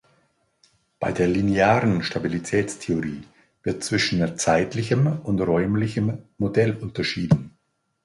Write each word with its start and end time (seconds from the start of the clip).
Bei 0.99 1.11
der 1.11 1.27
linearen 1.27 2.01
Stabilitätstheorie 2.01 3.21
wird 3.61 3.83
zwischen 3.83 4.35
zeitlichem 4.35 5.05
und 5.21 5.39
räumlichem 5.41 6.23
Modell 6.39 6.75
unterschieden. 6.75 7.55